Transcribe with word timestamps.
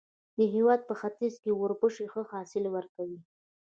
د 0.37 0.39
هېواد 0.53 0.81
په 0.87 0.93
ختیځ 1.01 1.33
کې 1.43 1.51
اوربشې 1.59 2.05
ښه 2.13 2.21
حاصل 2.31 2.63
ورکوي. 2.75 3.19